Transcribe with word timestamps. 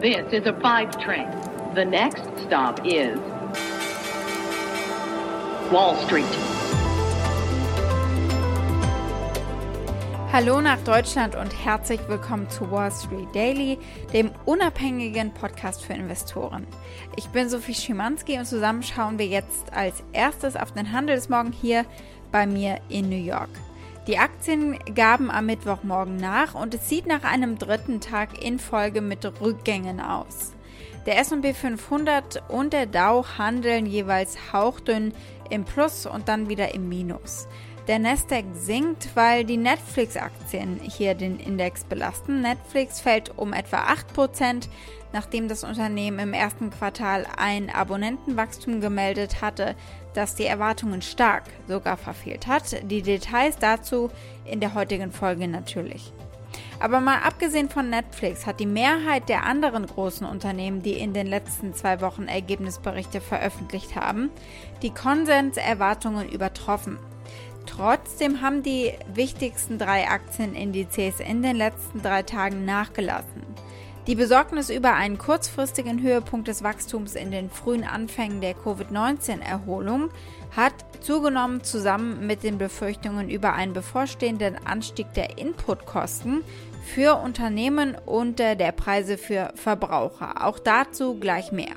This 0.00 0.32
is 0.32 0.46
a 0.46 0.54
five 0.62 0.98
train. 0.98 1.28
The 1.74 1.84
next 1.84 2.22
stop 2.46 2.80
is 2.86 3.18
Wall 5.70 5.94
Street. 6.06 6.24
Hallo 10.32 10.62
nach 10.62 10.78
Deutschland 10.84 11.36
und 11.36 11.52
herzlich 11.52 12.00
willkommen 12.08 12.48
zu 12.48 12.70
Wall 12.70 12.90
Street 12.90 13.28
Daily, 13.34 13.78
dem 14.14 14.30
unabhängigen 14.46 15.34
Podcast 15.34 15.84
für 15.84 15.92
Investoren. 15.92 16.66
Ich 17.16 17.28
bin 17.28 17.50
Sophie 17.50 17.74
Schimanski 17.74 18.38
und 18.38 18.46
zusammen 18.46 18.82
schauen 18.82 19.18
wir 19.18 19.26
jetzt 19.26 19.70
als 19.74 20.02
erstes 20.14 20.56
auf 20.56 20.72
den 20.72 20.92
Handelsmorgen 20.92 21.52
hier 21.52 21.84
bei 22.32 22.46
mir 22.46 22.80
in 22.88 23.10
New 23.10 23.22
York. 23.22 23.50
Die 24.06 24.18
Aktien 24.18 24.78
gaben 24.94 25.30
am 25.30 25.46
Mittwochmorgen 25.46 26.16
nach 26.16 26.54
und 26.54 26.74
es 26.74 26.88
sieht 26.88 27.06
nach 27.06 27.22
einem 27.22 27.58
dritten 27.58 28.00
Tag 28.00 28.42
in 28.42 28.58
Folge 28.58 29.02
mit 29.02 29.24
Rückgängen 29.40 30.00
aus. 30.00 30.52
Der 31.06 31.18
S&P 31.18 31.54
500 31.54 32.42
und 32.48 32.72
der 32.72 32.86
Dow 32.86 33.24
handeln 33.38 33.86
jeweils 33.86 34.52
hauchdünn 34.52 35.12
im 35.50 35.64
Plus 35.64 36.06
und 36.06 36.28
dann 36.28 36.48
wieder 36.48 36.74
im 36.74 36.88
Minus. 36.88 37.46
Der 37.90 37.98
Nasdaq 37.98 38.44
sinkt, 38.54 39.16
weil 39.16 39.42
die 39.42 39.56
Netflix-Aktien 39.56 40.78
hier 40.80 41.14
den 41.16 41.40
Index 41.40 41.82
belasten. 41.82 42.40
Netflix 42.40 43.00
fällt 43.00 43.36
um 43.36 43.52
etwa 43.52 43.78
8%, 43.78 44.68
nachdem 45.12 45.48
das 45.48 45.64
Unternehmen 45.64 46.20
im 46.20 46.32
ersten 46.32 46.70
Quartal 46.70 47.26
ein 47.36 47.68
Abonnentenwachstum 47.68 48.80
gemeldet 48.80 49.42
hatte, 49.42 49.74
das 50.14 50.36
die 50.36 50.46
Erwartungen 50.46 51.02
stark 51.02 51.42
sogar 51.66 51.96
verfehlt 51.96 52.46
hat. 52.46 52.88
Die 52.88 53.02
Details 53.02 53.56
dazu 53.58 54.08
in 54.44 54.60
der 54.60 54.74
heutigen 54.74 55.10
Folge 55.10 55.48
natürlich. 55.48 56.12
Aber 56.78 57.00
mal 57.00 57.18
abgesehen 57.24 57.70
von 57.70 57.90
Netflix 57.90 58.46
hat 58.46 58.60
die 58.60 58.66
Mehrheit 58.66 59.28
der 59.28 59.44
anderen 59.44 59.88
großen 59.88 60.28
Unternehmen, 60.28 60.82
die 60.82 60.94
in 60.94 61.12
den 61.12 61.26
letzten 61.26 61.74
zwei 61.74 62.00
Wochen 62.00 62.28
Ergebnisberichte 62.28 63.20
veröffentlicht 63.20 63.96
haben, 63.96 64.30
die 64.80 64.90
Konsenserwartungen 64.90 66.28
übertroffen. 66.28 66.96
Trotzdem 67.70 68.40
haben 68.40 68.62
die 68.62 68.92
wichtigsten 69.14 69.78
drei 69.78 70.08
Aktienindizes 70.08 71.20
in 71.20 71.42
den 71.42 71.56
letzten 71.56 72.02
drei 72.02 72.22
Tagen 72.22 72.64
nachgelassen. 72.64 73.44
Die 74.06 74.16
Besorgnis 74.16 74.70
über 74.70 74.94
einen 74.94 75.18
kurzfristigen 75.18 76.02
Höhepunkt 76.02 76.48
des 76.48 76.64
Wachstums 76.64 77.14
in 77.14 77.30
den 77.30 77.48
frühen 77.48 77.84
Anfängen 77.84 78.40
der 78.40 78.54
Covid-19-Erholung 78.54 80.10
hat 80.56 80.72
zugenommen 81.00 81.62
zusammen 81.62 82.26
mit 82.26 82.42
den 82.42 82.58
Befürchtungen 82.58 83.30
über 83.30 83.52
einen 83.52 83.72
bevorstehenden 83.72 84.56
Anstieg 84.66 85.12
der 85.14 85.38
Inputkosten 85.38 86.42
für 86.82 87.20
Unternehmen 87.22 87.94
und 87.94 88.40
der 88.40 88.72
Preise 88.72 89.16
für 89.16 89.52
Verbraucher. 89.54 90.44
Auch 90.44 90.58
dazu 90.58 91.20
gleich 91.20 91.52
mehr. 91.52 91.76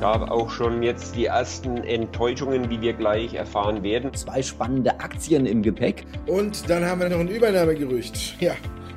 Gab 0.00 0.30
auch 0.30 0.50
schon 0.50 0.82
jetzt 0.82 1.16
die 1.16 1.26
ersten 1.26 1.78
Enttäuschungen, 1.78 2.70
wie 2.70 2.80
wir 2.80 2.92
gleich 2.92 3.34
erfahren 3.34 3.82
werden. 3.82 4.14
Zwei 4.14 4.42
spannende 4.42 5.00
Aktien 5.00 5.46
im 5.46 5.62
Gepäck. 5.62 6.04
Und 6.26 6.68
dann 6.70 6.84
haben 6.84 7.00
wir 7.00 7.08
noch 7.08 7.20
ein 7.20 7.28
Übernahmegerücht. 7.28 8.40
Ja, 8.40 8.52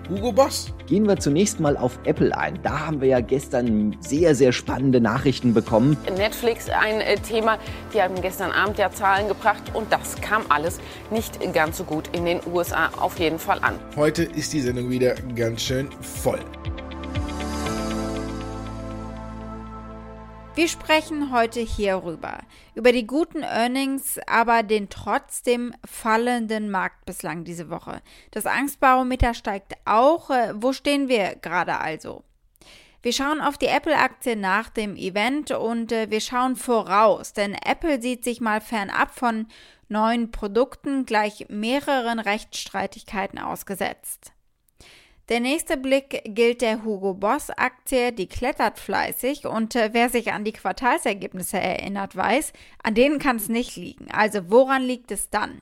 Hugo 0.10 0.32
Boss. 0.32 0.74
Gehen 0.88 1.08
wir 1.08 1.18
zunächst 1.18 1.60
mal 1.60 1.78
auf 1.78 1.98
Apple 2.04 2.38
ein. 2.38 2.60
Da 2.64 2.86
haben 2.86 3.00
wir 3.00 3.08
ja 3.08 3.22
gestern 3.22 3.96
sehr, 4.02 4.36
sehr 4.36 4.52
spannende 4.52 5.00
Nachrichten 5.00 5.54
bekommen. 5.54 5.98
Netflix 6.18 6.70
ein 6.70 7.00
äh, 7.00 7.16
Thema. 7.16 7.58
Die 7.94 8.02
haben 8.02 8.22
gestern 8.22 8.52
Abend 8.52 8.78
ja 8.78 8.92
Zahlen 8.92 9.28
gebracht 9.28 9.64
und 9.74 9.92
das 9.92 10.20
kam 10.20 10.44
alles 10.50 10.80
nicht 11.12 11.40
ganz 11.54 11.78
so 11.78 11.86
gut 11.86 12.10
in 12.14 12.26
den 12.26 12.42
USA 12.52 12.90
auf 13.00 13.20
jeden 13.20 13.40
Fall 13.40 13.60
an. 13.62 13.76
Heute 13.96 14.24
ist 14.24 14.52
die 14.54 14.62
Sendung 14.62 14.90
wieder 14.90 15.16
ganz 15.36 15.62
schön 15.62 15.90
voll. 16.02 16.40
Wir 20.54 20.68
sprechen 20.68 21.32
heute 21.32 21.62
hierüber, 21.62 22.40
über 22.76 22.92
die 22.92 23.08
guten 23.08 23.42
Earnings, 23.42 24.20
aber 24.28 24.64
den 24.64 24.90
trotzdem 24.90 25.74
fallenden 25.86 26.70
Markt 26.70 27.06
bislang 27.06 27.46
diese 27.46 27.70
Woche. 27.70 28.02
Das 28.32 28.46
Angstbarometer 28.46 29.34
steigt 29.34 29.76
auch. 29.86 30.30
Äh, 30.30 30.54
wo 30.56 30.74
stehen 30.74 31.08
wir 31.08 31.36
gerade 31.36 31.80
also? 31.80 32.26
Wir 33.02 33.14
schauen 33.14 33.40
auf 33.40 33.58
die 33.58 33.68
Apple-Aktie 33.68 34.36
nach 34.36 34.70
dem 34.70 34.98
Event 34.98 35.52
und 35.52 35.94
äh, 35.94 36.12
wir 36.12 36.20
schauen 36.20 36.58
voraus, 36.58 37.32
denn 37.32 37.54
Apple 37.54 38.02
sieht 38.02 38.26
sich 38.26 38.42
mal 38.42 38.60
fernab 38.60 39.18
von 39.18 39.48
neuen 39.88 40.32
Produkten 40.32 41.06
gleich 41.06 41.46
mehreren 41.48 42.20
Rechtsstreitigkeiten 42.20 43.40
ausgesetzt. 43.40 44.34
Der 45.32 45.40
nächste 45.40 45.78
Blick 45.78 46.24
gilt 46.26 46.62
der 46.62 46.84
Hugo 46.84 47.14
Boss 47.14 47.52
Aktie, 47.52 48.12
die 48.12 48.28
klettert 48.28 48.78
fleißig 48.78 49.46
und 49.46 49.78
äh, 49.78 49.92
wer 49.94 50.10
sich 50.10 50.34
an 50.34 50.44
die 50.44 50.52
Quartalsergebnisse 50.52 51.58
erinnert, 51.58 52.18
weiß, 52.18 52.52
an 52.84 52.96
denen 52.96 53.18
kann 53.18 53.38
es 53.38 53.48
nicht 53.48 53.78
liegen. 53.78 54.12
Also 54.12 54.52
woran 54.52 54.82
liegt 54.82 55.10
es 55.10 55.30
dann? 55.30 55.62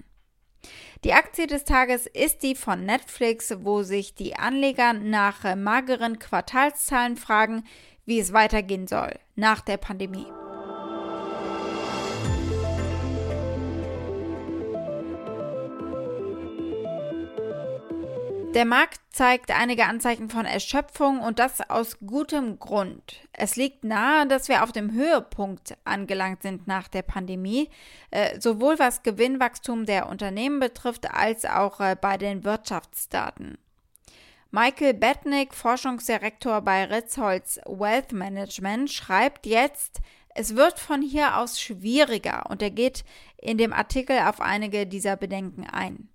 Die 1.04 1.14
Aktie 1.14 1.46
des 1.46 1.66
Tages 1.66 2.08
ist 2.08 2.42
die 2.42 2.56
von 2.56 2.84
Netflix, 2.84 3.54
wo 3.60 3.84
sich 3.84 4.16
die 4.16 4.36
Anleger 4.36 4.94
nach 4.94 5.46
äh, 5.46 5.56
mageren 5.56 6.18
Quartalszahlen 6.18 7.16
fragen, 7.16 7.64
wie 8.06 8.20
es 8.20 8.34
weitergehen 8.34 8.88
soll 8.88 9.20
nach 9.36 9.62
der 9.62 9.78
Pandemie. 9.78 10.26
Der 18.60 18.66
Markt 18.66 19.00
zeigt 19.12 19.52
einige 19.52 19.86
Anzeichen 19.86 20.30
von 20.30 20.46
Erschöpfung 20.46 21.22
und 21.22 21.40
das 21.40 21.62
aus 21.70 21.98
gutem 22.06 22.60
Grund. 22.60 23.22
Es 23.32 23.56
liegt 23.56 23.86
nahe, 23.86 24.28
dass 24.28 24.50
wir 24.50 24.66
auf 24.66 24.74
dem 24.74 24.92
Höhepunkt 24.92 25.78
angelangt 25.86 26.42
sind 26.42 26.68
nach 26.68 26.90
der 26.90 27.04
Pandemie, 27.04 27.70
äh, 28.12 28.38
sowohl 28.38 28.78
was 28.78 29.02
Gewinnwachstum 29.02 29.86
der 29.86 30.10
Unternehmen 30.10 30.60
betrifft 30.60 31.10
als 31.10 31.46
auch 31.46 31.80
äh, 31.80 31.96
bei 31.96 32.18
den 32.18 32.44
Wirtschaftsdaten. 32.44 33.58
Michael 34.52 34.94
Bettnick, 34.94 35.54
Forschungsdirektor 35.54 36.60
bei 36.60 36.84
Ritzholz 36.84 37.62
Wealth 37.66 38.12
Management, 38.12 38.92
schreibt 38.92 39.46
jetzt, 39.46 40.02
es 40.36 40.58
wird 40.58 40.80
von 40.80 41.02
hier 41.02 41.38
aus 41.38 41.62
schwieriger 41.62 42.50
und 42.50 42.62
er 42.62 42.72
geht 42.72 43.06
in 43.38 43.58
dem 43.58 43.72
Artikel 43.72 44.20
auf 44.20 44.42
einige 44.42 44.86
dieser 44.86 45.16
Bedenken 45.16 45.66
ein. 45.66 46.10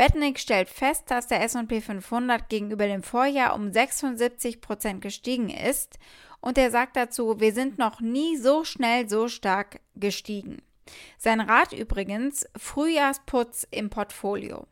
Bettnick 0.00 0.38
stellt 0.38 0.70
fest, 0.70 1.10
dass 1.10 1.26
der 1.26 1.42
S&P 1.42 1.82
500 1.82 2.48
gegenüber 2.48 2.86
dem 2.86 3.02
Vorjahr 3.02 3.54
um 3.54 3.70
76 3.70 4.62
Prozent 4.62 5.02
gestiegen 5.02 5.50
ist 5.50 5.98
und 6.40 6.56
er 6.56 6.70
sagt 6.70 6.96
dazu, 6.96 7.38
wir 7.38 7.52
sind 7.52 7.76
noch 7.76 8.00
nie 8.00 8.38
so 8.38 8.64
schnell 8.64 9.10
so 9.10 9.28
stark 9.28 9.80
gestiegen. 9.94 10.62
Sein 11.18 11.42
Rat 11.42 11.74
übrigens, 11.74 12.48
Frühjahrsputz 12.56 13.66
im 13.70 13.90
Portfolio. 13.90 14.66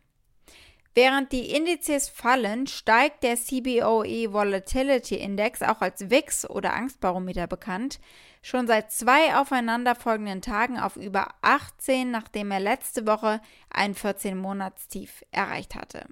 Während 0.95 1.31
die 1.31 1.55
Indizes 1.55 2.09
fallen, 2.09 2.67
steigt 2.67 3.23
der 3.23 3.37
CBOE 3.37 4.33
Volatility 4.33 5.17
Index, 5.17 5.61
auch 5.61 5.83
als 5.83 6.09
WIX 6.09 6.49
oder 6.49 6.73
Angstbarometer 6.73 7.47
bekannt, 7.47 8.01
schon 8.43 8.67
seit 8.67 8.93
zwei 8.93 9.37
aufeinanderfolgenden 9.37 10.43
Tagen 10.43 10.79
auf 10.79 10.97
über 10.97 11.29
18, 11.43 12.11
nachdem 12.11 12.51
er 12.51 12.61
letzte 12.61 13.07
Woche 13.07 13.41
ein 13.71 13.95
14-Monatstief 13.95 15.23
erreicht 15.31 15.75
hatte. 15.75 16.07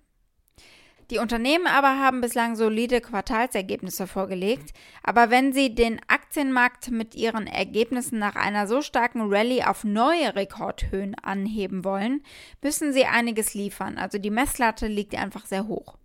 Die 1.11 1.19
Unternehmen 1.19 1.69
aber 1.69 2.01
haben 2.01 2.21
bislang 2.21 2.57
solide 2.57 3.01
Quartalsergebnisse 3.01 4.09
vorgelegt, 4.09 4.73
aber 5.05 5.31
wenn 5.31 5.53
sie 5.53 5.73
den 5.73 6.01
Aktienmarkt 6.09 6.91
mit 6.91 7.15
ihren 7.15 7.47
Ergebnissen 7.47 8.19
nach 8.19 8.35
einer 8.35 8.67
so 8.67 8.83
starken 8.83 9.33
Rallye 9.33 9.63
auf 9.63 9.85
neue 9.85 10.35
Rekordhöhen 10.35 11.15
anheben 11.15 11.85
wollen, 11.85 12.25
müssen 12.61 12.93
sie 12.93 13.07
einiges 13.07 13.55
liefern, 13.55 13.99
also 13.99 14.19
die 14.19 14.31
Messlatte 14.31 14.89
liegt 14.89 15.15
einfach 15.15 15.47
sehr 15.47 15.69
hoch. 15.69 15.97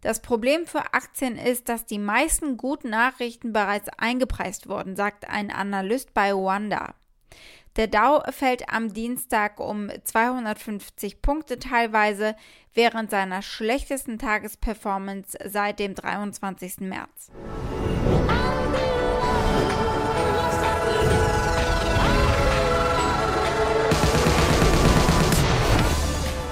Das 0.00 0.20
Problem 0.20 0.66
für 0.66 0.94
Aktien 0.94 1.36
ist, 1.36 1.68
dass 1.68 1.86
die 1.86 1.98
meisten 1.98 2.56
guten 2.56 2.90
Nachrichten 2.90 3.52
bereits 3.52 3.88
eingepreist 3.96 4.68
wurden, 4.68 4.96
sagt 4.96 5.28
ein 5.28 5.50
Analyst 5.50 6.14
bei 6.14 6.32
Wanda. 6.32 6.94
Der 7.76 7.86
Dow 7.86 8.22
fällt 8.32 8.68
am 8.72 8.92
Dienstag 8.92 9.60
um 9.60 9.88
250 10.02 11.22
Punkte 11.22 11.58
teilweise 11.58 12.34
während 12.74 13.10
seiner 13.10 13.42
schlechtesten 13.42 14.18
Tagesperformance 14.18 15.38
seit 15.44 15.78
dem 15.78 15.94
23. 15.94 16.80
März. 16.80 17.30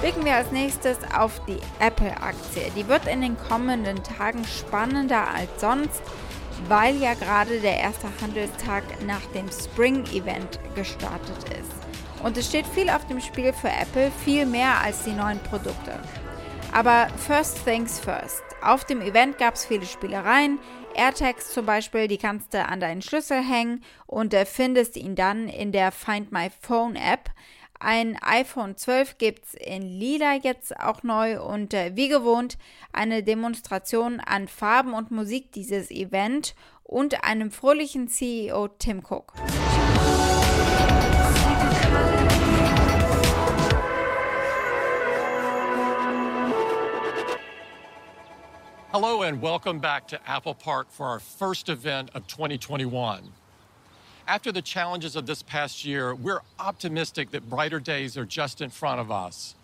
Blicken 0.07 0.23
wir 0.23 0.35
als 0.35 0.53
nächstes 0.53 0.99
auf 1.13 1.43
die 1.47 1.59
Apple-Aktie. 1.81 2.71
Die 2.77 2.87
wird 2.87 3.07
in 3.07 3.19
den 3.19 3.37
kommenden 3.37 4.01
Tagen 4.03 4.45
spannender 4.45 5.27
als 5.27 5.49
sonst 5.59 6.01
weil 6.69 6.95
ja 6.95 7.13
gerade 7.13 7.59
der 7.59 7.77
erste 7.77 8.07
Handelstag 8.21 8.83
nach 9.05 9.25
dem 9.33 9.49
Spring-Event 9.51 10.61
gestartet 10.75 11.49
ist. 11.59 12.23
Und 12.23 12.37
es 12.37 12.47
steht 12.47 12.65
viel 12.67 12.89
auf 12.89 13.05
dem 13.07 13.19
Spiel 13.19 13.51
für 13.51 13.67
Apple, 13.67 14.09
viel 14.23 14.45
mehr 14.45 14.79
als 14.81 15.03
die 15.03 15.11
neuen 15.11 15.39
Produkte. 15.39 15.99
Aber 16.71 17.09
first 17.17 17.65
things 17.65 17.99
first. 17.99 18.43
Auf 18.61 18.85
dem 18.85 19.01
Event 19.01 19.37
gab 19.37 19.55
es 19.55 19.65
viele 19.65 19.85
Spielereien. 19.85 20.57
AirTags 20.95 21.51
zum 21.51 21.65
Beispiel, 21.65 22.07
die 22.07 22.17
kannst 22.17 22.53
du 22.53 22.65
an 22.65 22.79
deinen 22.79 23.01
Schlüssel 23.01 23.43
hängen 23.43 23.83
und 24.05 24.33
findest 24.33 24.95
ihn 24.95 25.15
dann 25.15 25.49
in 25.49 25.73
der 25.73 25.91
Find 25.91 26.31
My 26.31 26.49
Phone 26.61 26.95
App. 26.95 27.29
Ein 27.79 28.17
iPhone 28.23 28.75
12 28.75 29.19
gibt 29.19 29.45
es 29.45 29.53
in 29.53 29.83
Lila 29.83 30.33
jetzt 30.33 30.79
auch 30.79 31.03
neu 31.03 31.39
und 31.39 31.75
äh, 31.75 31.91
wie 31.95 32.07
gewohnt 32.07 32.57
eine 32.91 33.21
Demonstration 33.21 34.19
an 34.19 34.47
Farben 34.47 34.93
und 34.93 35.11
Musik 35.11 35.51
dieses 35.51 35.91
Event 35.91 36.55
und 36.83 37.23
einem 37.23 37.51
fröhlichen 37.51 38.07
CEO 38.07 38.67
Tim 38.79 39.03
Cook. 39.07 39.33
Hello 48.91 49.21
and 49.21 49.39
welcome 49.39 49.79
back 49.79 50.07
to 50.07 50.17
Apple 50.27 50.55
Park 50.55 50.87
for 50.89 51.05
our 51.05 51.19
first 51.19 51.69
event 51.69 52.09
of 52.15 52.25
2021. 52.25 53.31
After 54.27 54.51
the 54.51 54.61
challenges 54.61 55.15
of 55.15 55.25
this 55.25 55.41
past 55.41 55.85
year, 55.85 56.13
we're 56.13 56.41
optimistic 56.59 57.31
that 57.31 57.49
brighter 57.49 57.79
days 57.79 58.17
are 58.17 58.25
just 58.25 58.59
in 58.59 58.69
front 58.69 58.99
of 58.99 59.09
us. 59.09 59.55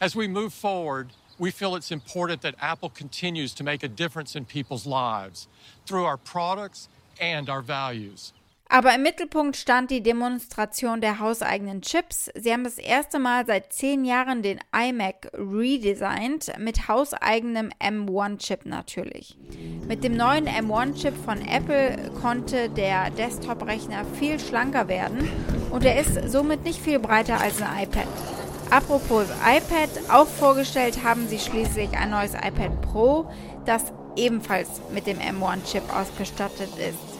As 0.00 0.16
we 0.16 0.26
move 0.26 0.52
forward, 0.52 1.10
we 1.38 1.52
feel 1.52 1.76
it's 1.76 1.92
important 1.92 2.42
that 2.42 2.56
Apple 2.60 2.88
continues 2.88 3.54
to 3.54 3.62
make 3.62 3.84
a 3.84 3.88
difference 3.88 4.34
in 4.34 4.46
people's 4.46 4.84
lives 4.84 5.46
through 5.86 6.04
our 6.04 6.16
products 6.16 6.88
and 7.20 7.48
our 7.48 7.62
values. 7.62 8.32
Aber 8.68 8.94
im 8.94 9.02
Mittelpunkt 9.02 9.56
stand 9.56 9.90
die 9.90 10.02
Demonstration 10.02 11.00
der 11.00 11.20
hauseigenen 11.20 11.82
Chips. 11.82 12.30
Sie 12.34 12.52
haben 12.52 12.64
das 12.64 12.78
erste 12.78 13.18
Mal 13.18 13.46
seit 13.46 13.72
zehn 13.72 14.04
Jahren 14.04 14.42
den 14.42 14.58
iMac 14.74 15.30
redesigned, 15.34 16.58
mit 16.58 16.88
hauseigenem 16.88 17.70
M1-Chip 17.78 18.64
natürlich. 18.64 19.36
Mit 19.86 20.02
dem 20.02 20.16
neuen 20.16 20.48
M1-Chip 20.48 21.14
von 21.24 21.46
Apple 21.46 22.10
konnte 22.20 22.70
der 22.70 23.10
Desktop-Rechner 23.10 24.04
viel 24.18 24.40
schlanker 24.40 24.88
werden 24.88 25.28
und 25.70 25.84
er 25.84 26.00
ist 26.00 26.32
somit 26.32 26.64
nicht 26.64 26.80
viel 26.80 26.98
breiter 26.98 27.40
als 27.40 27.60
ein 27.60 27.84
iPad. 27.84 28.08
Apropos 28.70 29.26
iPad, 29.46 29.90
auch 30.10 30.26
vorgestellt 30.26 31.04
haben 31.04 31.28
sie 31.28 31.38
schließlich 31.38 31.90
ein 31.96 32.10
neues 32.10 32.32
iPad 32.34 32.80
Pro, 32.80 33.30
das 33.66 33.92
ebenfalls 34.16 34.80
mit 34.92 35.06
dem 35.06 35.18
M1-Chip 35.18 35.82
ausgestattet 35.94 36.70
ist. 36.78 37.13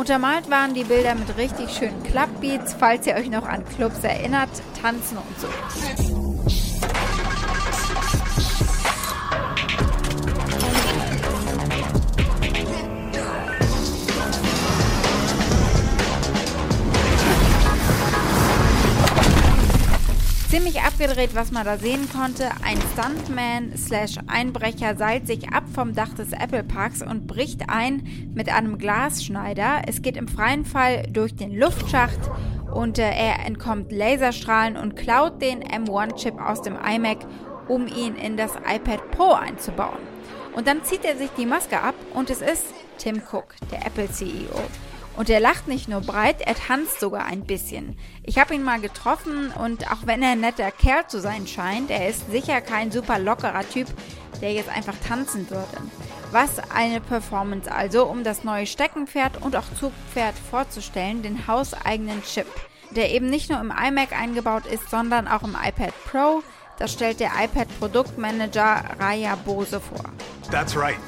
Untermalt 0.00 0.48
waren 0.48 0.72
die 0.72 0.84
Bilder 0.84 1.14
mit 1.14 1.36
richtig 1.36 1.76
schönen 1.76 2.02
Clubbeats, 2.02 2.72
falls 2.72 3.06
ihr 3.06 3.16
euch 3.16 3.28
noch 3.28 3.46
an 3.46 3.62
Clubs 3.66 4.02
erinnert, 4.02 4.48
Tanzen 4.80 5.18
und 5.18 5.38
so. 5.38 5.46
Ziemlich 20.48 20.80
abgedreht, 20.80 21.34
was 21.34 21.52
man 21.52 21.66
da 21.66 21.76
sehen 21.76 22.08
konnte. 22.10 22.48
Ein 22.64 22.78
Stuntman 22.94 23.76
slash 23.76 24.16
Einbrecher 24.28 24.96
seilt 24.96 25.26
sich 25.26 25.52
ab 25.52 25.64
vom 25.80 25.94
Dach 25.94 26.12
des 26.12 26.32
Apple 26.32 26.62
Parks 26.62 27.00
und 27.00 27.26
bricht 27.26 27.70
ein 27.70 28.06
mit 28.34 28.50
einem 28.50 28.76
Glasschneider. 28.76 29.80
Es 29.86 30.02
geht 30.02 30.18
im 30.18 30.28
freien 30.28 30.66
Fall 30.66 31.04
durch 31.10 31.34
den 31.34 31.56
Luftschacht 31.56 32.18
und 32.70 32.98
äh, 32.98 33.10
er 33.10 33.46
entkommt 33.46 33.90
Laserstrahlen 33.90 34.76
und 34.76 34.94
klaut 34.94 35.40
den 35.40 35.64
M1-Chip 35.64 36.38
aus 36.38 36.60
dem 36.60 36.76
iMac, 36.76 37.20
um 37.66 37.86
ihn 37.86 38.14
in 38.16 38.36
das 38.36 38.56
iPad 38.56 39.10
Pro 39.12 39.32
einzubauen. 39.32 40.00
Und 40.52 40.66
dann 40.66 40.84
zieht 40.84 41.06
er 41.06 41.16
sich 41.16 41.30
die 41.38 41.46
Maske 41.46 41.80
ab 41.80 41.94
und 42.12 42.28
es 42.28 42.42
ist 42.42 42.66
Tim 42.98 43.22
Cook, 43.32 43.54
der 43.72 43.86
Apple-CEO. 43.86 44.60
Und 45.16 45.28
er 45.28 45.40
lacht 45.40 45.66
nicht 45.66 45.88
nur 45.88 46.00
breit, 46.02 46.40
er 46.40 46.54
tanzt 46.54 47.00
sogar 47.00 47.24
ein 47.24 47.44
bisschen. 47.44 47.96
Ich 48.22 48.38
habe 48.38 48.54
ihn 48.54 48.62
mal 48.62 48.80
getroffen 48.80 49.50
und 49.50 49.90
auch 49.90 50.06
wenn 50.06 50.22
er 50.22 50.32
ein 50.32 50.40
netter 50.40 50.70
Kerl 50.70 51.06
zu 51.08 51.20
sein 51.20 51.46
scheint, 51.46 51.90
er 51.90 52.08
ist 52.08 52.30
sicher 52.30 52.60
kein 52.60 52.90
super 52.90 53.18
lockerer 53.18 53.68
Typ, 53.68 53.88
der 54.40 54.52
jetzt 54.52 54.68
einfach 54.68 54.94
tanzen 55.06 55.48
würde. 55.50 55.78
Was 56.30 56.58
eine 56.70 57.00
Performance 57.00 57.70
also, 57.70 58.06
um 58.06 58.24
das 58.24 58.44
neue 58.44 58.66
Steckenpferd 58.66 59.42
und 59.42 59.56
auch 59.56 59.64
Zugpferd 59.78 60.34
vorzustellen, 60.50 61.22
den 61.22 61.46
hauseigenen 61.46 62.22
Chip, 62.22 62.46
der 62.90 63.10
eben 63.10 63.30
nicht 63.30 63.50
nur 63.50 63.60
im 63.60 63.72
iMac 63.72 64.12
eingebaut 64.12 64.66
ist, 64.66 64.90
sondern 64.90 65.28
auch 65.28 65.42
im 65.42 65.56
iPad 65.60 65.92
Pro. 66.04 66.42
Das 66.78 66.92
stellt 66.92 67.20
der 67.20 67.32
iPad-Produktmanager 67.38 68.84
Raya 68.98 69.36
Bose 69.36 69.80
vor. 69.80 70.04
That's 70.50 70.76
right. 70.76 70.98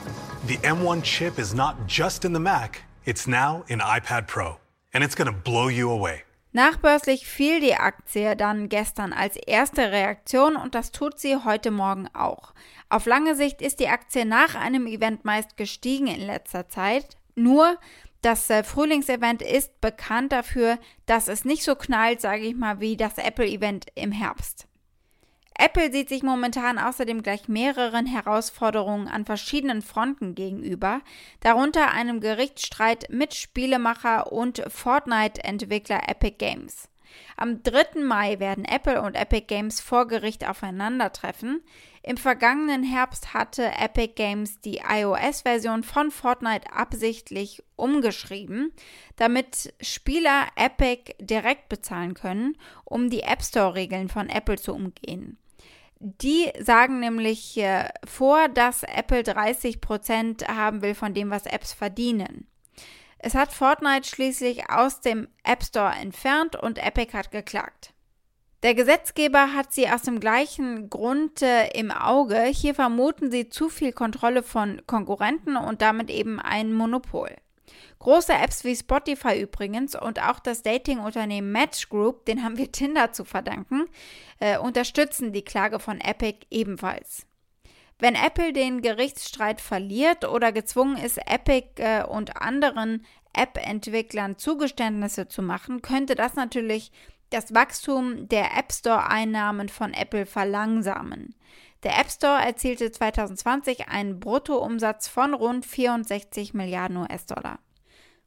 The 0.46 0.58
M1 0.58 1.02
chip 1.02 1.38
is 1.38 1.54
not 1.54 1.76
just 1.88 2.24
in 2.24 2.34
the 2.34 2.40
Mac. 2.40 2.82
It's 3.04 3.26
now 3.26 3.64
in 3.68 3.80
iPad 3.80 4.26
Pro 4.26 4.58
and 4.92 5.02
it's 5.02 5.16
gonna 5.16 5.32
blow 5.32 5.68
you 5.68 5.90
away. 5.90 6.24
Nachbörslich 6.52 7.26
fiel 7.26 7.60
die 7.60 7.76
Aktie 7.76 8.36
dann 8.36 8.68
gestern 8.68 9.14
als 9.14 9.36
erste 9.36 9.90
Reaktion 9.90 10.56
und 10.56 10.74
das 10.74 10.92
tut 10.92 11.18
sie 11.18 11.38
heute 11.44 11.70
Morgen 11.70 12.08
auch. 12.12 12.52
Auf 12.92 13.06
lange 13.06 13.34
Sicht 13.34 13.62
ist 13.62 13.80
die 13.80 13.88
Aktie 13.88 14.26
nach 14.26 14.54
einem 14.54 14.86
Event 14.86 15.24
meist 15.24 15.56
gestiegen 15.56 16.08
in 16.08 16.20
letzter 16.20 16.68
Zeit. 16.68 17.16
Nur 17.34 17.78
das 18.20 18.50
äh, 18.50 18.62
Frühlingsevent 18.62 19.40
ist 19.40 19.80
bekannt 19.80 20.30
dafür, 20.30 20.78
dass 21.06 21.26
es 21.26 21.46
nicht 21.46 21.64
so 21.64 21.74
knallt, 21.74 22.20
sage 22.20 22.42
ich 22.42 22.54
mal, 22.54 22.80
wie 22.80 22.98
das 22.98 23.16
Apple-Event 23.16 23.86
im 23.94 24.12
Herbst. 24.12 24.66
Apple 25.58 25.90
sieht 25.90 26.10
sich 26.10 26.22
momentan 26.22 26.78
außerdem 26.78 27.22
gleich 27.22 27.48
mehreren 27.48 28.04
Herausforderungen 28.04 29.08
an 29.08 29.24
verschiedenen 29.24 29.80
Fronten 29.80 30.34
gegenüber, 30.34 31.00
darunter 31.40 31.92
einem 31.92 32.20
Gerichtsstreit 32.20 33.06
mit 33.08 33.32
Spielemacher 33.32 34.30
und 34.30 34.62
Fortnite-Entwickler 34.68 36.10
Epic 36.10 36.36
Games. 36.36 36.90
Am 37.36 37.62
3. 37.62 38.00
Mai 38.02 38.38
werden 38.38 38.64
Apple 38.64 39.00
und 39.00 39.14
Epic 39.14 39.46
Games 39.46 39.80
vor 39.80 40.06
Gericht 40.06 40.48
aufeinandertreffen. 40.48 41.62
Im 42.04 42.16
vergangenen 42.16 42.82
Herbst 42.82 43.32
hatte 43.32 43.64
Epic 43.78 44.14
Games 44.16 44.60
die 44.60 44.80
iOS-Version 44.88 45.84
von 45.84 46.10
Fortnite 46.10 46.72
absichtlich 46.72 47.62
umgeschrieben, 47.76 48.72
damit 49.16 49.72
Spieler 49.80 50.46
Epic 50.56 51.14
direkt 51.20 51.68
bezahlen 51.68 52.14
können, 52.14 52.56
um 52.84 53.08
die 53.08 53.22
App 53.22 53.42
Store-Regeln 53.42 54.08
von 54.08 54.28
Apple 54.28 54.58
zu 54.58 54.74
umgehen. 54.74 55.38
Die 56.00 56.50
sagen 56.58 56.98
nämlich 56.98 57.56
äh, 57.58 57.88
vor, 58.04 58.48
dass 58.48 58.82
Apple 58.82 59.20
30% 59.20 60.48
haben 60.48 60.82
will 60.82 60.96
von 60.96 61.14
dem, 61.14 61.30
was 61.30 61.46
Apps 61.46 61.72
verdienen. 61.72 62.48
Es 63.18 63.36
hat 63.36 63.52
Fortnite 63.52 64.08
schließlich 64.08 64.68
aus 64.68 65.00
dem 65.00 65.28
App 65.44 65.62
Store 65.62 65.92
entfernt 65.94 66.56
und 66.56 66.84
Epic 66.84 67.16
hat 67.16 67.30
geklagt. 67.30 67.94
Der 68.62 68.74
Gesetzgeber 68.74 69.54
hat 69.54 69.72
sie 69.72 69.88
aus 69.88 70.02
dem 70.02 70.20
gleichen 70.20 70.88
Grund 70.88 71.42
äh, 71.42 71.68
im 71.70 71.90
Auge. 71.90 72.44
Hier 72.44 72.76
vermuten 72.76 73.32
sie 73.32 73.48
zu 73.48 73.68
viel 73.68 73.92
Kontrolle 73.92 74.44
von 74.44 74.80
Konkurrenten 74.86 75.56
und 75.56 75.82
damit 75.82 76.10
eben 76.10 76.38
ein 76.38 76.72
Monopol. 76.72 77.34
Große 77.98 78.32
Apps 78.32 78.62
wie 78.62 78.76
Spotify 78.76 79.40
übrigens 79.40 80.00
und 80.00 80.22
auch 80.22 80.38
das 80.38 80.62
Dating-Unternehmen 80.62 81.50
Match 81.50 81.88
Group, 81.88 82.24
den 82.26 82.44
haben 82.44 82.56
wir 82.56 82.70
Tinder 82.70 83.12
zu 83.12 83.24
verdanken, 83.24 83.86
äh, 84.38 84.58
unterstützen 84.58 85.32
die 85.32 85.44
Klage 85.44 85.80
von 85.80 86.00
Epic 86.00 86.46
ebenfalls. 86.50 87.26
Wenn 87.98 88.14
Apple 88.14 88.52
den 88.52 88.80
Gerichtsstreit 88.80 89.60
verliert 89.60 90.24
oder 90.24 90.52
gezwungen 90.52 90.96
ist, 90.96 91.18
Epic 91.18 91.82
äh, 91.82 92.04
und 92.04 92.36
anderen 92.40 93.04
App-Entwicklern 93.32 94.38
Zugeständnisse 94.38 95.26
zu 95.26 95.42
machen, 95.42 95.82
könnte 95.82 96.14
das 96.14 96.34
natürlich 96.34 96.92
das 97.32 97.54
Wachstum 97.54 98.28
der 98.28 98.56
App 98.56 98.72
Store-Einnahmen 98.72 99.68
von 99.68 99.94
Apple 99.94 100.26
verlangsamen. 100.26 101.34
Der 101.82 101.98
App 101.98 102.10
Store 102.10 102.40
erzielte 102.40 102.92
2020 102.92 103.88
einen 103.88 104.20
Bruttoumsatz 104.20 105.08
von 105.08 105.34
rund 105.34 105.66
64 105.66 106.54
Milliarden 106.54 106.98
US-Dollar. 106.98 107.58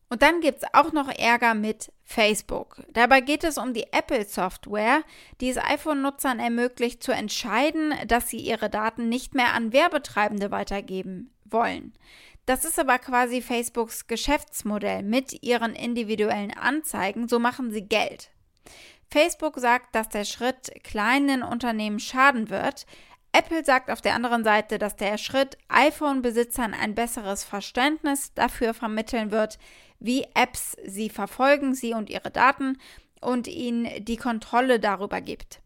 Und 0.10 0.22
dann 0.22 0.42
gibt 0.42 0.64
es 0.64 0.70
auch 0.74 0.92
noch 0.92 1.10
Ärger 1.10 1.56
mit 1.56 1.92
Facebook. 2.04 2.84
Dabei 2.94 3.22
geht 3.22 3.44
es 3.44 3.58
um 3.58 3.74
die 3.74 3.88
Apple-Software, 3.92 5.04
die 5.42 5.50
es 5.50 5.58
iPhone-Nutzern 5.58 6.40
ermöglicht 6.40 7.02
zu 7.02 7.12
entscheiden, 7.12 7.94
dass 8.08 8.30
sie 8.30 8.38
ihre 8.38 8.70
Daten 8.70 9.10
nicht 9.10 9.34
mehr 9.34 9.54
an 9.54 9.74
Werbetreibende 9.74 10.52
weitergeben 10.52 11.34
wollen. 11.46 11.94
Das 12.46 12.64
ist 12.64 12.78
aber 12.78 13.00
quasi 13.00 13.42
Facebooks 13.42 14.06
Geschäftsmodell 14.06 15.02
mit 15.02 15.44
ihren 15.44 15.74
individuellen 15.74 16.56
Anzeigen, 16.56 17.28
so 17.28 17.40
machen 17.40 17.72
sie 17.72 17.82
Geld. 17.82 18.30
Facebook 19.12 19.60
sagt, 19.60 19.96
dass 19.96 20.10
der 20.10 20.26
Schritt 20.26 20.72
kleinen 20.84 21.44
Unternehmen 21.44 22.00
schaden 22.00 22.50
wird, 22.50 22.86
Apple 23.38 23.66
sagt 23.66 23.92
auf 23.92 24.00
der 24.00 24.16
anderen 24.16 24.46
Seite, 24.46 24.78
dass 24.78 24.96
der 24.96 25.18
Schritt 25.18 25.58
iPhone-Besitzern 25.68 26.74
ein 26.74 26.96
besseres 26.96 27.44
Verständnis 27.44 28.34
dafür 28.34 28.74
vermitteln 28.74 29.30
wird, 29.30 29.60
wie 30.00 30.24
Apps 30.36 30.78
sie 30.86 31.10
verfolgen, 31.10 31.76
sie 31.76 31.94
und 31.94 32.10
ihre 32.10 32.32
Daten 32.32 32.78
und 33.20 33.50
ihnen 33.50 34.06
die 34.06 34.16
Kontrolle 34.16 34.80
darüber 34.80 35.20
gibt. 35.20 35.62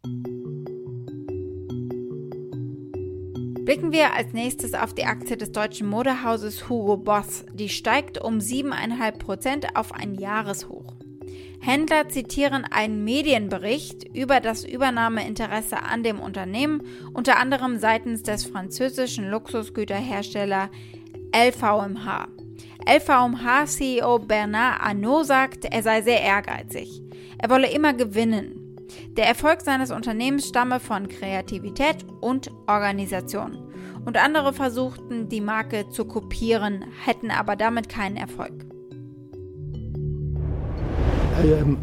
Blicken 3.66 3.92
wir 3.92 4.16
als 4.16 4.34
nächstes 4.34 4.74
auf 4.74 4.96
die 4.96 5.06
Aktie 5.06 5.38
des 5.38 5.52
deutschen 5.52 5.88
Modehauses 5.88 6.70
Hugo 6.70 6.98
Boss. 6.98 7.46
Die 7.54 7.70
steigt 7.70 8.20
um 8.20 8.40
7,5% 8.40 9.76
auf 9.76 9.92
ein 9.92 10.16
Jahreshoch. 10.16 10.99
Händler 11.62 12.08
zitieren 12.08 12.66
einen 12.66 13.04
Medienbericht 13.04 14.16
über 14.16 14.40
das 14.40 14.64
Übernahmeinteresse 14.64 15.84
an 15.84 16.04
dem 16.04 16.20
Unternehmen, 16.20 16.84
unter 17.14 17.38
anderem 17.38 17.80
seitens 17.80 18.24
des 18.24 18.46
französischen 18.46 19.30
Luxusgüterherstellers 19.30 20.70
LVMH. 21.36 22.28
LVMH-CEO 22.88 24.20
Bernard 24.20 24.82
Arnault 24.82 25.28
sagt, 25.28 25.66
er 25.66 25.84
sei 25.84 26.02
sehr 26.02 26.22
ehrgeizig. 26.22 27.02
Er 27.38 27.50
wolle 27.50 27.70
immer 27.72 27.94
gewinnen. 27.94 28.78
Der 29.18 29.28
Erfolg 29.28 29.62
seines 29.62 29.92
Unternehmens 29.92 30.48
stamme 30.48 30.80
von 30.80 31.08
Kreativität 31.08 31.98
und 32.22 32.50
Organisation. 32.68 33.58
Und 34.06 34.18
andere 34.18 34.54
versuchten, 34.54 35.30
die 35.30 35.42
Marke 35.42 35.90
zu 35.90 36.06
kopieren, 36.06 36.86
hätten 37.06 37.32
aber 37.32 37.56
damit 37.56 37.90
keinen 37.90 38.18
Erfolg. 38.18 38.69
I 41.40 41.44
am 41.54 41.78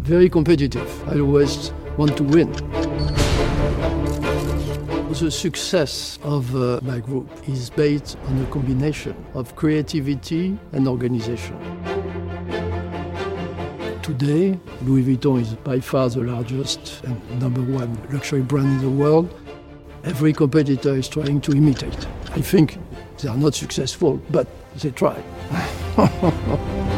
very 0.00 0.30
competitive. 0.30 0.88
I 1.06 1.20
always 1.20 1.70
want 1.98 2.16
to 2.16 2.24
win. 2.24 2.50
The 5.12 5.30
success 5.30 6.18
of 6.22 6.56
uh, 6.56 6.80
my 6.82 7.00
group 7.00 7.28
is 7.46 7.68
based 7.68 8.16
on 8.26 8.42
a 8.42 8.46
combination 8.46 9.14
of 9.34 9.54
creativity 9.54 10.58
and 10.72 10.88
organization. 10.88 11.58
Today, 14.00 14.58
Louis 14.80 15.02
Vuitton 15.02 15.42
is 15.42 15.56
by 15.56 15.78
far 15.78 16.08
the 16.08 16.22
largest 16.22 17.04
and 17.04 17.38
number 17.38 17.60
one 17.60 17.94
luxury 18.10 18.40
brand 18.40 18.66
in 18.66 18.80
the 18.80 19.04
world. 19.04 19.28
Every 20.04 20.32
competitor 20.32 20.94
is 20.94 21.06
trying 21.06 21.42
to 21.42 21.52
imitate. 21.52 22.06
I 22.30 22.40
think 22.40 22.78
they 23.18 23.28
are 23.28 23.36
not 23.36 23.54
successful, 23.54 24.22
but 24.30 24.48
they 24.76 24.90
try. 24.90 25.22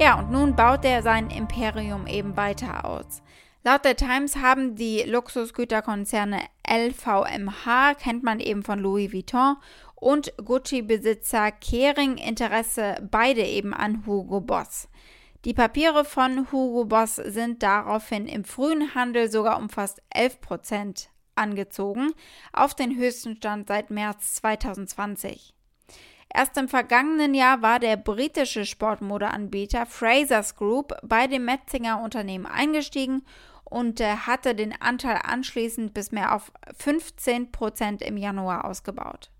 Ja, 0.00 0.20
und 0.20 0.30
nun 0.30 0.54
baut 0.54 0.84
er 0.84 1.02
sein 1.02 1.28
Imperium 1.28 2.06
eben 2.06 2.36
weiter 2.36 2.84
aus. 2.84 3.20
Laut 3.64 3.84
der 3.84 3.96
Times 3.96 4.36
haben 4.36 4.76
die 4.76 5.02
Luxusgüterkonzerne 5.02 6.40
LVMH, 6.64 7.94
kennt 7.94 8.22
man 8.22 8.38
eben 8.38 8.62
von 8.62 8.78
Louis 8.78 9.12
Vuitton, 9.12 9.56
und 9.96 10.32
Gucci-Besitzer 10.36 11.50
Kering 11.50 12.16
Interesse 12.16 13.08
beide 13.10 13.42
eben 13.42 13.74
an 13.74 14.06
Hugo 14.06 14.40
Boss. 14.40 14.88
Die 15.44 15.54
Papiere 15.54 16.04
von 16.04 16.46
Hugo 16.52 16.84
Boss 16.84 17.16
sind 17.16 17.64
daraufhin 17.64 18.28
im 18.28 18.44
frühen 18.44 18.94
Handel 18.94 19.28
sogar 19.28 19.58
um 19.58 19.68
fast 19.68 20.00
11 20.10 20.40
Prozent 20.40 21.10
angezogen, 21.34 22.12
auf 22.52 22.76
den 22.76 22.96
höchsten 22.96 23.34
Stand 23.36 23.66
seit 23.66 23.90
März 23.90 24.34
2020. 24.36 25.57
Erst 26.32 26.56
im 26.56 26.68
vergangenen 26.68 27.34
Jahr 27.34 27.62
war 27.62 27.78
der 27.78 27.96
britische 27.96 28.66
Sportmodeanbieter 28.66 29.86
Frasers 29.86 30.56
Group 30.56 30.94
bei 31.02 31.26
dem 31.26 31.44
Metzinger 31.44 32.02
Unternehmen 32.02 32.46
eingestiegen 32.46 33.22
und 33.64 34.00
äh, 34.00 34.16
hatte 34.16 34.54
den 34.54 34.78
Anteil 34.80 35.20
anschließend 35.24 35.94
bis 35.94 36.12
mehr 36.12 36.34
auf 36.34 36.52
15 36.78 37.50
Prozent 37.50 38.02
im 38.02 38.16
Januar 38.16 38.64
ausgebaut. 38.64 39.30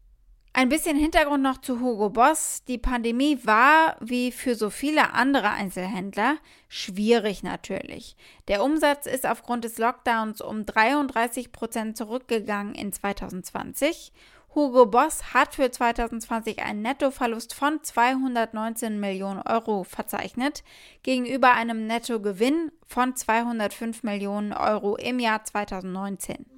Ein 0.55 0.71
bisschen 0.71 0.97
Hintergrund 0.97 1.43
noch 1.43 1.59
zu 1.59 1.81
Hugo 1.81 2.11
Boss. 2.11 2.65
Die 2.67 2.79
Pandemie 2.79 3.39
war, 3.45 3.97
wie 4.01 4.33
für 4.33 4.57
so 4.57 4.71
viele 4.71 5.13
andere 5.13 5.51
Einzelhändler, 5.51 6.39
schwierig 6.69 7.45
natürlich. 7.45 8.17
Der 8.49 8.65
Umsatz 8.65 9.07
ist 9.07 9.25
aufgrund 9.25 9.65
des 9.65 9.79
Lockdowns 9.79 10.41
um 10.41 10.67
33 10.67 11.53
Prozent 11.53 11.97
zurückgegangen 11.97 12.75
in 12.75 12.93
2020 12.93 14.13
Hugo 14.59 14.87
Boss 14.87 15.35
hat 15.35 15.55
für 15.55 15.71
2020 15.71 16.65
einen 16.65 16.83
Nettoverlust 16.83 17.55
von 17.55 17.79
219 17.81 18.99
Millionen 18.99 19.41
Euro 19.43 19.85
verzeichnet, 19.85 20.65
gegenüber 21.05 21.53
einem 21.53 21.87
Nettogewinn 21.87 22.73
von 22.85 23.15
205 23.15 24.03
Millionen 24.03 24.53
Euro 24.53 24.97
im 24.97 25.21
Jahr 25.21 25.45
2019. 25.45 26.58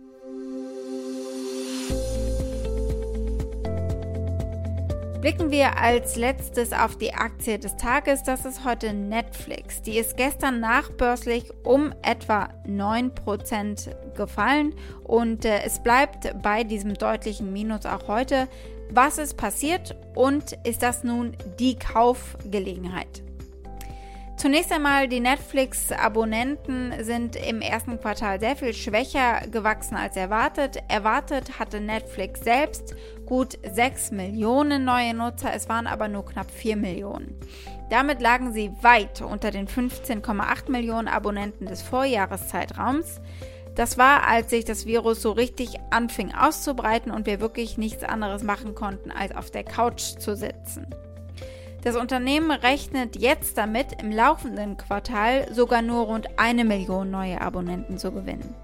Blicken 5.21 5.51
wir 5.51 5.77
als 5.77 6.17
letztes 6.17 6.73
auf 6.73 6.97
die 6.97 7.13
Aktie 7.13 7.59
des 7.59 7.77
Tages. 7.77 8.23
Das 8.23 8.47
ist 8.47 8.65
heute 8.65 8.95
Netflix. 8.95 9.83
Die 9.83 9.99
ist 9.99 10.17
gestern 10.17 10.61
nachbörslich 10.61 11.53
um 11.63 11.93
etwa 12.01 12.49
9% 12.67 14.15
gefallen 14.17 14.75
und 15.05 15.45
äh, 15.45 15.61
es 15.63 15.83
bleibt 15.83 16.35
bei 16.43 16.65
diesem 16.65 16.95
deutlichen 16.95 17.53
Minus 17.53 17.85
auch 17.85 18.09
heute. 18.09 18.49
Was 18.89 19.19
ist 19.19 19.37
passiert 19.37 19.95
und 20.15 20.57
ist 20.65 20.83
das 20.83 21.05
nun 21.05 21.37
die 21.59 21.79
Kaufgelegenheit? 21.79 23.23
Zunächst 24.41 24.73
einmal, 24.73 25.07
die 25.07 25.21
Netflix-Abonnenten 25.21 26.95
sind 27.05 27.37
im 27.37 27.61
ersten 27.61 28.01
Quartal 28.01 28.41
sehr 28.41 28.57
viel 28.57 28.73
schwächer 28.73 29.43
gewachsen 29.51 29.97
als 29.97 30.17
erwartet. 30.17 30.79
Erwartet 30.89 31.59
hatte 31.59 31.79
Netflix 31.79 32.41
selbst 32.41 32.95
gut 33.27 33.59
6 33.71 34.13
Millionen 34.13 34.87
neue 34.87 35.13
Nutzer, 35.13 35.53
es 35.53 35.69
waren 35.69 35.87
aber 35.87 36.09
nur 36.09 36.25
knapp 36.25 36.51
4 36.51 36.77
Millionen. 36.77 37.39
Damit 37.91 38.23
lagen 38.23 38.55
sie 38.55 38.73
weit 38.81 39.21
unter 39.21 39.51
den 39.51 39.69
15,8 39.69 40.71
Millionen 40.71 41.09
Abonnenten 41.09 41.67
des 41.67 41.83
Vorjahreszeitraums. 41.83 43.21
Das 43.75 43.99
war, 43.99 44.27
als 44.27 44.49
sich 44.49 44.65
das 44.65 44.87
Virus 44.87 45.21
so 45.21 45.33
richtig 45.33 45.77
anfing 45.91 46.33
auszubreiten 46.33 47.13
und 47.13 47.27
wir 47.27 47.41
wirklich 47.41 47.77
nichts 47.77 48.05
anderes 48.05 48.43
machen 48.43 48.75
konnten, 48.75 49.11
als 49.11 49.37
auf 49.37 49.51
der 49.51 49.65
Couch 49.65 50.01
zu 50.19 50.35
sitzen. 50.35 50.87
Das 51.83 51.97
Unternehmen 51.97 52.51
rechnet 52.51 53.17
jetzt 53.17 53.57
damit, 53.57 53.87
im 54.03 54.13
laufenden 54.13 54.77
Quartal 54.77 55.53
sogar 55.53 55.81
nur 55.81 56.05
rund 56.05 56.27
eine 56.39 56.65
Million 56.65 57.11
neue 57.11 57.41
Abonnenten 57.41 57.97
zu 57.97 58.13
gewinnen. 58.13 58.55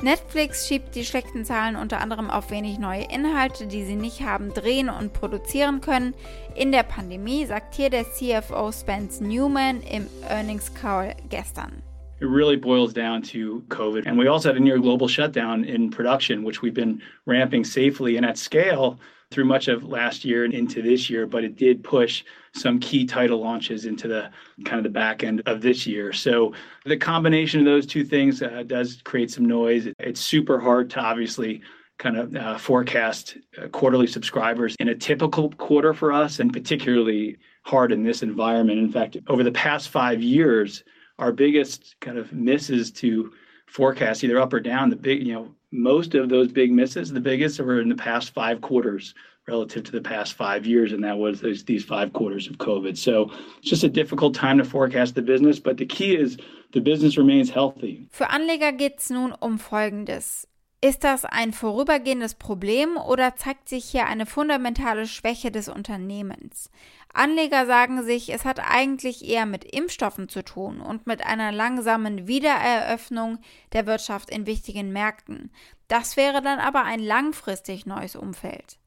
Netflix 0.00 0.68
schiebt 0.68 0.94
die 0.94 1.04
schlechten 1.04 1.44
Zahlen 1.44 1.74
unter 1.74 2.00
anderem 2.00 2.30
auf 2.30 2.52
wenig 2.52 2.78
neue 2.78 3.02
Inhalte, 3.12 3.66
die 3.66 3.82
sie 3.82 3.96
nicht 3.96 4.22
haben 4.22 4.54
drehen 4.54 4.88
und 4.88 5.12
produzieren 5.12 5.80
können. 5.80 6.14
In 6.54 6.70
der 6.70 6.84
Pandemie, 6.84 7.44
sagt 7.46 7.74
hier 7.74 7.90
der 7.90 8.04
CFO 8.04 8.70
Spence 8.70 9.20
Newman 9.20 9.80
im 9.82 10.06
Earnings 10.30 10.72
Call 10.72 11.16
gestern. 11.28 11.82
It 12.20 12.28
really 12.28 12.56
boils 12.56 12.92
down 12.92 13.22
to 13.22 13.62
COVID. 13.68 14.06
And 14.06 14.16
we 14.16 14.28
also 14.28 14.48
had 14.48 14.56
a 14.56 14.60
near 14.60 14.78
global 14.78 15.08
shutdown 15.08 15.64
in 15.64 15.90
production, 15.90 16.44
which 16.44 16.62
we've 16.62 16.74
been 16.74 17.00
ramping 17.26 17.64
safely 17.64 18.16
and 18.16 18.24
at 18.24 18.36
scale 18.36 18.98
through 19.30 19.44
much 19.44 19.68
of 19.68 19.84
last 19.84 20.24
year 20.24 20.44
and 20.44 20.54
into 20.54 20.80
this 20.80 21.10
year, 21.10 21.26
but 21.26 21.44
it 21.44 21.56
did 21.56 21.84
push 21.84 22.24
some 22.54 22.78
key 22.80 23.04
title 23.04 23.40
launches 23.40 23.84
into 23.84 24.08
the 24.08 24.30
kind 24.64 24.78
of 24.78 24.84
the 24.84 24.90
back 24.90 25.22
end 25.22 25.42
of 25.46 25.60
this 25.60 25.86
year. 25.86 26.12
So 26.12 26.54
the 26.86 26.96
combination 26.96 27.60
of 27.60 27.66
those 27.66 27.86
two 27.86 28.04
things 28.04 28.42
uh, 28.42 28.62
does 28.66 29.02
create 29.04 29.30
some 29.30 29.44
noise. 29.44 29.88
It's 29.98 30.20
super 30.20 30.58
hard 30.58 30.88
to 30.90 31.00
obviously 31.00 31.60
kind 31.98 32.16
of 32.16 32.36
uh, 32.36 32.56
forecast 32.58 33.36
uh, 33.62 33.68
quarterly 33.68 34.06
subscribers 34.06 34.74
in 34.78 34.88
a 34.88 34.94
typical 34.94 35.50
quarter 35.52 35.92
for 35.92 36.12
us, 36.12 36.40
and 36.40 36.52
particularly 36.52 37.36
hard 37.64 37.92
in 37.92 38.04
this 38.04 38.22
environment. 38.22 38.78
In 38.78 38.90
fact, 38.90 39.18
over 39.26 39.42
the 39.42 39.52
past 39.52 39.90
five 39.90 40.22
years, 40.22 40.84
our 41.18 41.32
biggest 41.32 41.96
kind 42.00 42.16
of 42.16 42.32
misses 42.32 42.90
to 42.92 43.32
forecast 43.66 44.24
either 44.24 44.40
up 44.40 44.52
or 44.52 44.60
down 44.60 44.88
the 44.88 44.96
big 44.96 45.26
you 45.26 45.34
know 45.34 45.54
most 45.72 46.14
of 46.14 46.28
those 46.28 46.50
big 46.50 46.72
misses, 46.72 47.12
the 47.12 47.20
biggest, 47.20 47.60
were 47.60 47.80
in 47.80 47.88
the 47.88 47.94
past 47.94 48.32
five 48.32 48.60
quarters 48.60 49.14
relative 49.46 49.82
to 49.82 49.92
the 49.92 50.00
past 50.00 50.34
five 50.34 50.66
years, 50.66 50.92
and 50.92 51.02
that 51.02 51.16
was 51.16 51.40
those, 51.40 51.64
these 51.64 51.84
five 51.84 52.12
quarters 52.12 52.48
of 52.48 52.58
COVID. 52.58 52.96
So 52.96 53.30
it's 53.58 53.70
just 53.70 53.82
a 53.82 53.88
difficult 53.88 54.34
time 54.34 54.58
to 54.58 54.64
forecast 54.64 55.14
the 55.14 55.22
business, 55.22 55.58
but 55.58 55.78
the 55.78 55.86
key 55.86 56.14
is 56.14 56.36
the 56.72 56.80
business 56.80 57.16
remains 57.16 57.50
healthy. 57.50 58.06
Für 58.12 58.28
Anleger 58.28 58.72
geht 58.72 58.98
es 58.98 59.10
nun 59.10 59.34
um 59.40 59.58
Folgendes. 59.58 60.46
Ist 60.80 61.02
das 61.02 61.24
ein 61.24 61.52
vorübergehendes 61.52 62.36
Problem 62.36 62.96
oder 62.96 63.34
zeigt 63.34 63.68
sich 63.68 63.84
hier 63.86 64.06
eine 64.06 64.26
fundamentale 64.26 65.08
Schwäche 65.08 65.50
des 65.50 65.68
Unternehmens? 65.68 66.70
Anleger 67.12 67.66
sagen 67.66 68.04
sich, 68.04 68.32
es 68.32 68.44
hat 68.44 68.60
eigentlich 68.60 69.28
eher 69.28 69.44
mit 69.44 69.64
Impfstoffen 69.64 70.28
zu 70.28 70.44
tun 70.44 70.80
und 70.80 71.04
mit 71.04 71.26
einer 71.26 71.50
langsamen 71.50 72.28
Wiedereröffnung 72.28 73.38
der 73.72 73.86
Wirtschaft 73.86 74.30
in 74.30 74.46
wichtigen 74.46 74.92
Märkten. 74.92 75.50
Das 75.88 76.16
wäre 76.16 76.42
dann 76.42 76.60
aber 76.60 76.84
ein 76.84 77.00
langfristig 77.00 77.84
neues 77.84 78.14
Umfeld. 78.14 78.78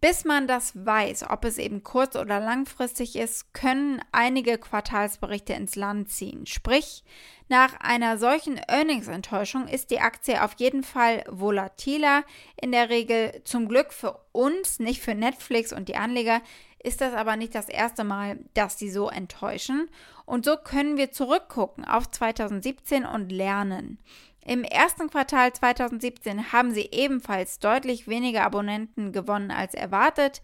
Bis 0.00 0.24
man 0.24 0.46
das 0.46 0.72
weiß, 0.84 1.28
ob 1.28 1.44
es 1.44 1.58
eben 1.58 1.82
kurz- 1.82 2.16
oder 2.16 2.38
langfristig 2.38 3.16
ist, 3.16 3.52
können 3.52 4.00
einige 4.12 4.56
Quartalsberichte 4.56 5.54
ins 5.54 5.74
Land 5.74 6.10
ziehen. 6.10 6.46
Sprich, 6.46 7.04
nach 7.48 7.80
einer 7.80 8.18
solchen 8.18 8.58
Earnings-Enttäuschung 8.68 9.68
ist 9.68 9.90
die 9.90 10.00
Aktie 10.00 10.42
auf 10.42 10.54
jeden 10.58 10.82
Fall 10.82 11.24
volatiler. 11.28 12.24
In 12.60 12.72
der 12.72 12.90
Regel 12.90 13.40
zum 13.44 13.68
Glück 13.68 13.92
für 13.92 14.20
uns, 14.32 14.78
nicht 14.78 15.00
für 15.00 15.14
Netflix 15.14 15.72
und 15.72 15.88
die 15.88 15.96
Anleger, 15.96 16.42
ist 16.82 17.00
das 17.00 17.14
aber 17.14 17.36
nicht 17.36 17.54
das 17.54 17.68
erste 17.68 18.04
Mal, 18.04 18.38
dass 18.54 18.76
die 18.76 18.90
so 18.90 19.08
enttäuschen. 19.08 19.88
Und 20.26 20.44
so 20.44 20.56
können 20.56 20.96
wir 20.96 21.10
zurückgucken 21.10 21.84
auf 21.84 22.10
2017 22.10 23.04
und 23.06 23.32
lernen. 23.32 23.98
Im 24.44 24.64
ersten 24.64 25.10
Quartal 25.10 25.52
2017 25.52 26.52
haben 26.52 26.72
sie 26.72 26.88
ebenfalls 26.92 27.58
deutlich 27.58 28.08
weniger 28.08 28.44
Abonnenten 28.44 29.12
gewonnen 29.12 29.50
als 29.50 29.74
erwartet. 29.74 30.40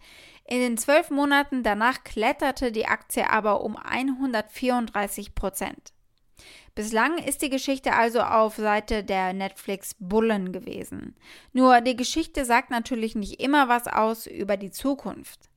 In 0.47 0.59
den 0.59 0.77
zwölf 0.77 1.09
Monaten 1.09 1.63
danach 1.63 2.03
kletterte 2.03 2.71
die 2.71 2.85
Aktie 2.85 3.27
aber 3.27 3.61
um 3.61 3.75
134 3.75 5.33
Prozent. 5.33 5.94
Bislang 6.75 7.17
ist 7.17 7.41
die 7.41 7.49
Geschichte 7.49 7.93
also 7.93 8.19
auf 8.19 8.57
Seite 8.57 9.05
der 9.05 9.31
Netflix-Bullen 9.31 10.51
gewesen. 10.51 11.15
Nur 11.53 11.79
die 11.79 11.95
Geschichte 11.95 12.43
sagt 12.43 12.69
natürlich 12.69 13.15
nicht 13.15 13.41
immer 13.41 13.69
was 13.69 13.87
aus 13.87 14.27
über 14.27 14.57
die 14.57 14.71
Zukunft. 14.71 15.49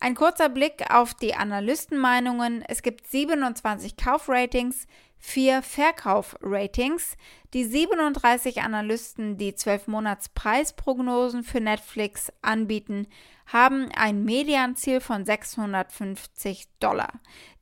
Ein 0.00 0.14
kurzer 0.14 0.48
Blick 0.48 0.90
auf 0.90 1.12
die 1.12 1.34
Analystenmeinungen. 1.34 2.62
Es 2.66 2.82
gibt 2.82 3.06
27 3.06 3.98
Kaufratings, 3.98 4.86
vier 5.18 5.62
Verkaufratings. 5.62 7.16
Die 7.54 7.64
37 7.64 8.62
Analysten, 8.62 9.38
die 9.38 9.54
12 9.54 9.88
Monats 9.88 10.28
Preisprognosen 10.28 11.42
für 11.42 11.60
Netflix 11.60 12.32
anbieten, 12.42 13.08
haben 13.46 13.90
ein 13.96 14.24
Medianziel 14.24 15.00
von 15.00 15.24
650 15.24 16.68
Dollar. 16.80 17.12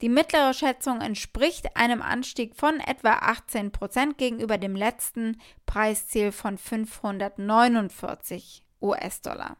Die 0.00 0.08
mittlere 0.08 0.54
Schätzung 0.54 1.00
entspricht 1.00 1.76
einem 1.76 2.02
Anstieg 2.02 2.56
von 2.56 2.80
etwa 2.80 3.12
18 3.12 3.70
Prozent 3.70 4.18
gegenüber 4.18 4.58
dem 4.58 4.74
letzten 4.76 5.40
Preisziel 5.66 6.32
von 6.32 6.58
549 6.58 8.64
US-Dollar. 8.80 9.56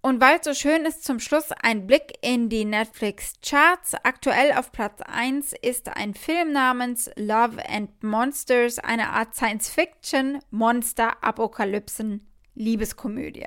Und 0.00 0.20
weil 0.20 0.38
es 0.38 0.44
so 0.44 0.54
schön 0.54 0.84
ist, 0.84 1.04
zum 1.04 1.18
Schluss 1.18 1.46
ein 1.60 1.88
Blick 1.88 2.18
in 2.22 2.48
die 2.48 2.64
Netflix-Charts. 2.64 3.96
Aktuell 4.04 4.52
auf 4.52 4.70
Platz 4.70 5.00
1 5.04 5.54
ist 5.60 5.88
ein 5.88 6.14
Film 6.14 6.52
namens 6.52 7.10
Love 7.16 7.68
and 7.68 8.04
Monsters, 8.04 8.78
eine 8.78 9.10
Art 9.10 9.34
Science-Fiction, 9.34 10.38
Monster-Apokalypsen, 10.50 12.28
Liebeskomödie. 12.54 13.46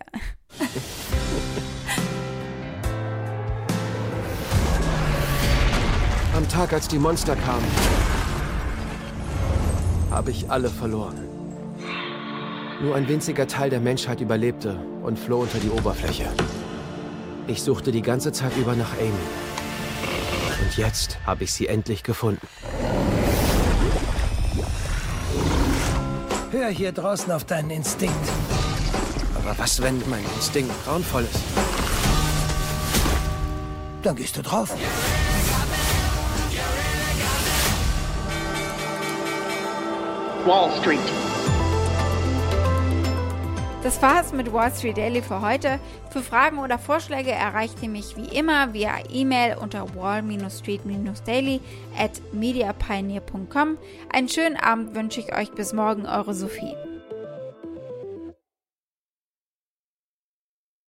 Am 6.35 6.49
Tag, 6.49 6.73
als 6.73 6.89
die 6.89 6.99
Monster 6.99 7.37
kamen, 7.37 7.65
habe 10.09 10.31
ich 10.31 10.49
alle 10.49 10.69
verloren. 10.69 11.17
Nur 12.81 12.95
ein 12.95 13.07
winziger 13.07 13.47
Teil 13.47 13.69
der 13.69 13.79
Menschheit 13.79 14.19
überlebte 14.19 14.90
und 15.01 15.17
floh 15.17 15.41
unter 15.41 15.59
die 15.59 15.69
Oberfläche. 15.69 16.27
Ich 17.47 17.61
suchte 17.61 17.91
die 17.91 18.01
ganze 18.01 18.31
Zeit 18.31 18.55
über 18.57 18.75
nach 18.75 18.93
Amy. 18.99 19.11
Und 20.61 20.77
jetzt 20.77 21.17
habe 21.25 21.43
ich 21.43 21.53
sie 21.53 21.67
endlich 21.67 22.03
gefunden. 22.03 22.47
Hör 26.51 26.69
hier 26.69 26.91
draußen 26.91 27.31
auf 27.31 27.45
deinen 27.45 27.71
Instinkt. 27.71 28.15
Aber 29.35 29.57
was, 29.57 29.81
wenn 29.81 30.01
mein 30.09 30.23
Instinkt 30.35 30.71
grauenvoll 30.85 31.23
ist? 31.23 31.39
Dann 34.03 34.15
gehst 34.15 34.37
du 34.37 34.41
drauf. 34.41 34.75
Wall 40.45 40.71
Street. 40.79 41.20
Das 43.83 43.99
war's 43.99 44.31
mit 44.31 44.53
Wall 44.53 44.71
Street 44.71 44.97
Daily 44.97 45.23
für 45.23 45.41
heute. 45.41 45.79
Für 46.11 46.21
Fragen 46.21 46.59
oder 46.59 46.77
Vorschläge 46.77 47.31
erreicht 47.31 47.81
ihr 47.81 47.89
mich 47.89 48.15
wie 48.15 48.27
immer 48.37 48.73
via 48.73 48.91
E-Mail 49.09 49.57
unter 49.59 49.95
wall-street-daily 49.95 51.59
at 51.97 52.11
mediapioneer.com. 52.31 53.79
Einen 54.13 54.29
schönen 54.29 54.57
Abend 54.57 54.93
wünsche 54.93 55.21
ich 55.21 55.35
euch 55.35 55.51
bis 55.53 55.73
morgen, 55.73 56.05
eure 56.05 56.35
Sophie. 56.35 56.75